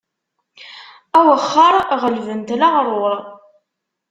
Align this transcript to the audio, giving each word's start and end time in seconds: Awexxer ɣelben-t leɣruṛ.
Awexxer 1.19 1.75
ɣelben-t 2.01 2.49
leɣruṛ. 2.61 3.17